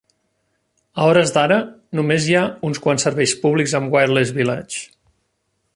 [1.01, 1.57] A hores d'ara,
[1.99, 4.83] només hi ha uns quants serveis públics amb Wireless Village.